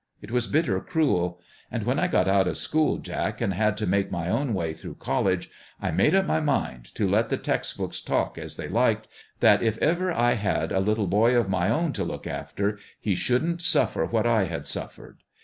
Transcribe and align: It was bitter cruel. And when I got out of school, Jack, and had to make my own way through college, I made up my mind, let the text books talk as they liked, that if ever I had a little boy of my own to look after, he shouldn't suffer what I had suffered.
It 0.19 0.31
was 0.31 0.47
bitter 0.47 0.79
cruel. 0.79 1.39
And 1.69 1.83
when 1.83 1.99
I 1.99 2.07
got 2.07 2.27
out 2.27 2.47
of 2.47 2.57
school, 2.57 2.97
Jack, 2.97 3.39
and 3.39 3.53
had 3.53 3.77
to 3.77 3.85
make 3.85 4.09
my 4.09 4.29
own 4.29 4.55
way 4.55 4.73
through 4.73 4.95
college, 4.95 5.51
I 5.79 5.91
made 5.91 6.15
up 6.15 6.25
my 6.25 6.39
mind, 6.39 6.89
let 6.99 7.29
the 7.29 7.37
text 7.37 7.77
books 7.77 8.01
talk 8.01 8.35
as 8.35 8.55
they 8.55 8.67
liked, 8.67 9.07
that 9.41 9.61
if 9.61 9.77
ever 9.77 10.11
I 10.11 10.31
had 10.31 10.71
a 10.71 10.79
little 10.79 11.05
boy 11.05 11.35
of 11.37 11.49
my 11.49 11.69
own 11.69 11.93
to 11.93 12.03
look 12.03 12.25
after, 12.25 12.79
he 12.99 13.13
shouldn't 13.13 13.61
suffer 13.61 14.03
what 14.05 14.25
I 14.25 14.45
had 14.45 14.65
suffered. 14.65 15.19